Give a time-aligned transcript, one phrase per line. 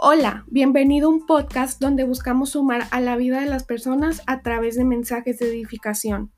[0.00, 4.42] Hola, bienvenido a un podcast donde buscamos sumar a la vida de las personas a
[4.42, 6.30] través de mensajes de edificación.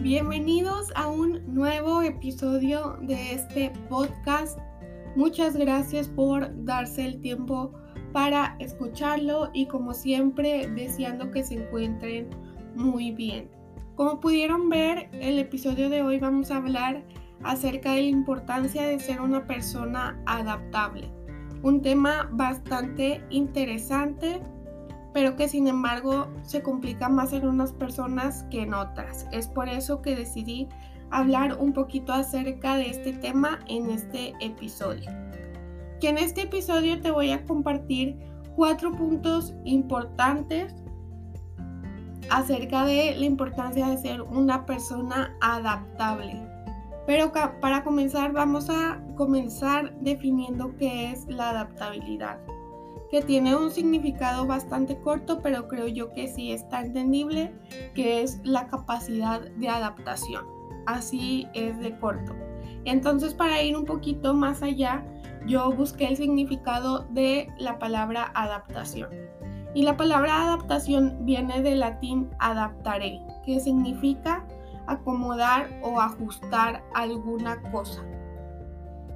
[0.00, 4.56] Bienvenidos a un nuevo episodio de este podcast.
[5.16, 7.72] Muchas gracias por darse el tiempo
[8.12, 12.30] para escucharlo y como siempre deseando que se encuentren
[12.76, 13.57] muy bien.
[13.98, 17.02] Como pudieron ver, el episodio de hoy vamos a hablar
[17.42, 21.10] acerca de la importancia de ser una persona adaptable.
[21.64, 24.40] Un tema bastante interesante,
[25.12, 29.26] pero que sin embargo se complica más en unas personas que en otras.
[29.32, 30.68] Es por eso que decidí
[31.10, 35.10] hablar un poquito acerca de este tema en este episodio.
[36.00, 38.16] Que en este episodio te voy a compartir
[38.54, 40.72] cuatro puntos importantes
[42.30, 46.40] acerca de la importancia de ser una persona adaptable.
[47.06, 52.38] Pero para comenzar vamos a comenzar definiendo qué es la adaptabilidad,
[53.10, 57.54] que tiene un significado bastante corto, pero creo yo que sí está entendible,
[57.94, 60.44] que es la capacidad de adaptación.
[60.86, 62.36] Así es de corto.
[62.84, 65.02] Entonces para ir un poquito más allá,
[65.46, 69.08] yo busqué el significado de la palabra adaptación.
[69.78, 74.44] Y la palabra adaptación viene del latín adaptaré, que significa
[74.88, 78.04] acomodar o ajustar alguna cosa.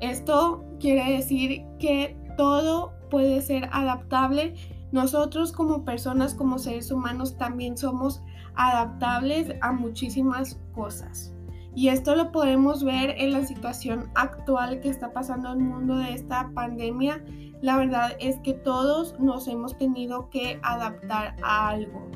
[0.00, 4.54] Esto quiere decir que todo puede ser adaptable.
[4.92, 8.22] Nosotros como personas, como seres humanos, también somos
[8.54, 11.34] adaptables a muchísimas cosas.
[11.74, 15.96] Y esto lo podemos ver en la situación actual que está pasando en el mundo
[15.96, 17.22] de esta pandemia
[17.62, 22.06] la verdad es que todos nos hemos tenido que adaptar a algo.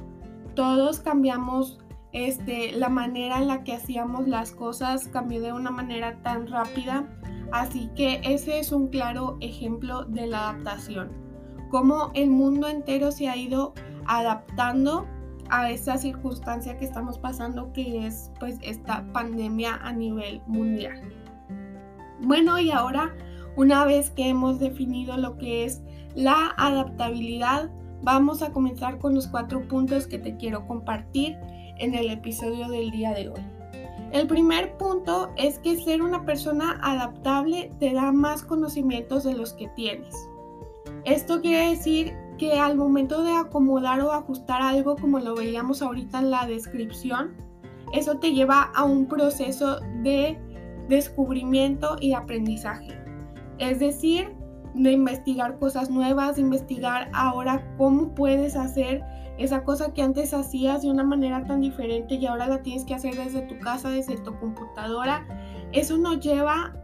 [0.55, 1.79] Todos cambiamos
[2.13, 7.07] este, la manera en la que hacíamos las cosas, cambió de una manera tan rápida.
[7.53, 11.11] Así que ese es un claro ejemplo de la adaptación.
[11.71, 13.75] Cómo el mundo entero se ha ido
[14.07, 15.07] adaptando
[15.51, 21.01] a esa circunstancia que estamos pasando que es pues esta pandemia a nivel mundial.
[22.23, 23.15] Bueno, y ahora
[23.61, 25.83] una vez que hemos definido lo que es
[26.15, 27.69] la adaptabilidad,
[28.03, 31.37] vamos a comenzar con los cuatro puntos que te quiero compartir
[31.77, 33.41] en el episodio del día de hoy.
[34.13, 39.53] El primer punto es que ser una persona adaptable te da más conocimientos de los
[39.53, 40.17] que tienes.
[41.05, 46.21] Esto quiere decir que al momento de acomodar o ajustar algo como lo veíamos ahorita
[46.21, 47.35] en la descripción,
[47.93, 50.39] eso te lleva a un proceso de
[50.89, 53.01] descubrimiento y aprendizaje.
[53.61, 54.35] Es decir,
[54.75, 59.03] de investigar cosas nuevas, de investigar ahora cómo puedes hacer
[59.39, 62.95] esa cosa que antes hacías de una manera tan diferente y ahora la tienes que
[62.95, 65.27] hacer desde tu casa, desde tu computadora.
[65.73, 66.75] Eso nos lleva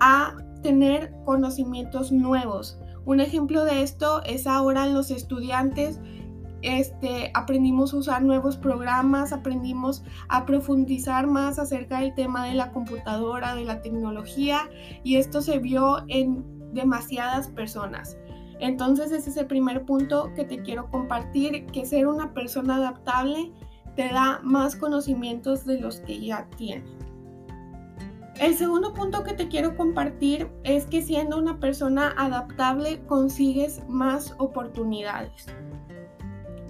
[0.00, 2.78] a tener conocimientos nuevos.
[3.04, 6.00] Un ejemplo de esto es ahora los estudiantes
[6.62, 12.72] este, aprendimos a usar nuevos programas, aprendimos a profundizar más acerca del tema de la
[12.72, 14.68] computadora, de la tecnología
[15.04, 18.16] y esto se vio en demasiadas personas.
[18.60, 23.52] Entonces ese es el primer punto que te quiero compartir, que ser una persona adaptable
[23.94, 26.88] te da más conocimientos de los que ya tienes.
[28.40, 34.32] El segundo punto que te quiero compartir es que siendo una persona adaptable consigues más
[34.38, 35.46] oportunidades.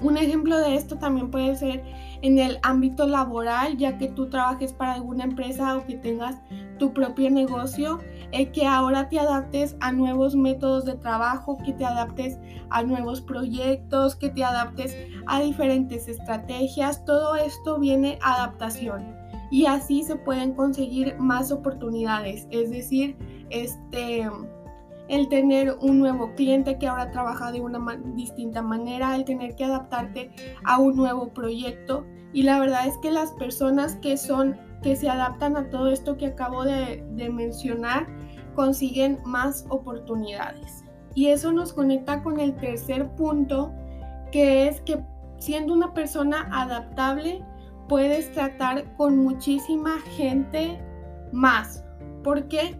[0.02, 1.82] Un ejemplo de esto también puede ser
[2.22, 6.36] en el ámbito laboral, ya que tú trabajes para alguna empresa o que tengas
[6.78, 7.98] tu propio negocio,
[8.30, 12.38] eh, que ahora te adaptes a nuevos métodos de trabajo, que te adaptes
[12.70, 17.04] a nuevos proyectos, que te adaptes a diferentes estrategias.
[17.04, 19.16] Todo esto viene adaptación
[19.50, 22.46] y así se pueden conseguir más oportunidades.
[22.50, 23.16] Es decir,
[23.50, 24.30] este
[25.08, 27.78] el tener un nuevo cliente que ahora trabaja de una
[28.14, 30.30] distinta manera, el tener que adaptarte
[30.64, 32.04] a un nuevo proyecto.
[32.32, 36.16] Y la verdad es que las personas que son, que se adaptan a todo esto
[36.16, 38.06] que acabo de, de mencionar,
[38.54, 40.84] consiguen más oportunidades.
[41.14, 43.72] Y eso nos conecta con el tercer punto,
[44.30, 45.02] que es que
[45.38, 47.42] siendo una persona adaptable,
[47.88, 50.78] puedes tratar con muchísima gente
[51.32, 51.84] más.
[52.22, 52.76] ¿Por qué?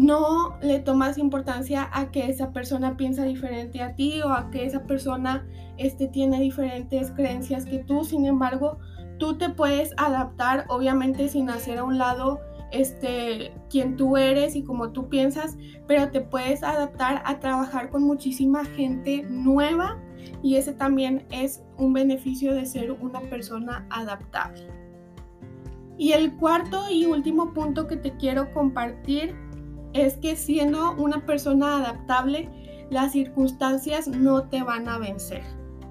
[0.00, 4.64] No le tomas importancia a que esa persona piensa diferente a ti o a que
[4.64, 8.02] esa persona este, tiene diferentes creencias que tú.
[8.02, 8.78] Sin embargo,
[9.18, 14.62] tú te puedes adaptar, obviamente sin hacer a un lado este, quien tú eres y
[14.62, 19.98] como tú piensas, pero te puedes adaptar a trabajar con muchísima gente nueva
[20.42, 24.66] y ese también es un beneficio de ser una persona adaptable.
[25.98, 29.34] Y el cuarto y último punto que te quiero compartir
[29.92, 32.48] es que siendo una persona adaptable,
[32.90, 35.42] las circunstancias no te van a vencer.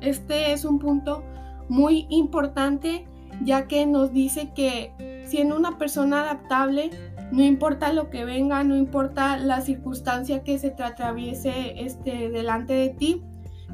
[0.02, 1.24] Este es un punto
[1.70, 3.08] muy importante
[3.44, 6.90] ya que nos dice que siendo una persona adaptable,
[7.32, 12.74] no importa lo que venga, no importa la circunstancia que se te atraviese este, delante
[12.74, 13.24] de ti,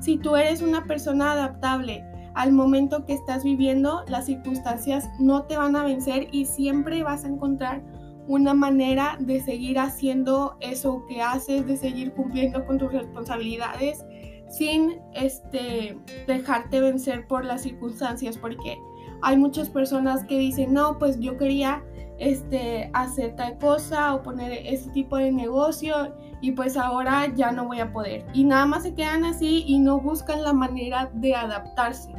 [0.01, 5.57] si tú eres una persona adaptable al momento que estás viviendo, las circunstancias no te
[5.57, 7.81] van a vencer y siempre vas a encontrar
[8.27, 14.03] una manera de seguir haciendo eso que haces, de seguir cumpliendo con tus responsabilidades
[14.49, 18.79] sin este, dejarte vencer por las circunstancias, porque
[19.21, 21.83] hay muchas personas que dicen, no, pues yo quería
[22.19, 27.65] este, hacer tal cosa o poner ese tipo de negocio y pues ahora ya no
[27.65, 28.25] voy a poder.
[28.33, 32.13] Y nada más se quedan así y no buscan la manera de adaptarse.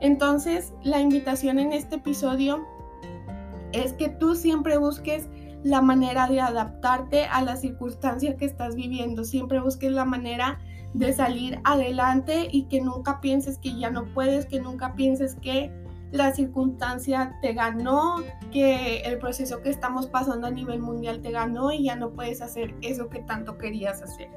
[0.00, 2.66] Entonces, la invitación en este episodio
[3.72, 5.28] es que tú siempre busques
[5.62, 10.58] la manera de adaptarte a la circunstancia que estás viviendo, siempre busques la manera
[10.94, 15.72] de salir adelante y que nunca pienses que ya no puedes, que nunca pienses que
[16.10, 21.72] la circunstancia te ganó, que el proceso que estamos pasando a nivel mundial te ganó
[21.72, 24.28] y ya no puedes hacer eso que tanto querías hacer.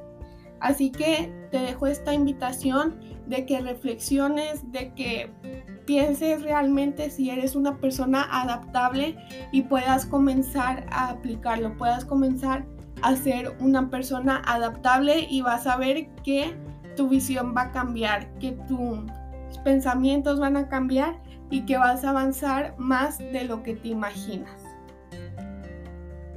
[0.60, 5.30] Así que te dejo esta invitación de que reflexiones, de que
[5.86, 9.16] pienses realmente si eres una persona adaptable
[9.52, 12.66] y puedas comenzar a aplicarlo, puedas comenzar
[13.02, 16.56] a ser una persona adaptable y vas a ver que
[16.96, 18.98] tu visión va a cambiar, que tus
[19.64, 24.65] pensamientos van a cambiar y que vas a avanzar más de lo que te imaginas.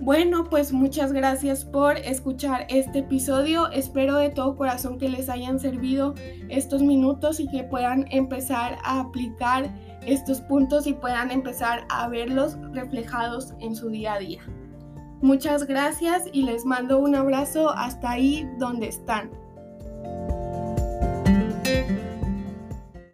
[0.01, 3.69] Bueno, pues muchas gracias por escuchar este episodio.
[3.69, 6.15] Espero de todo corazón que les hayan servido
[6.47, 9.73] estos minutos y que puedan empezar a aplicar
[10.05, 14.41] estos puntos y puedan empezar a verlos reflejados en su día a día.
[15.21, 19.29] Muchas gracias y les mando un abrazo hasta ahí donde están.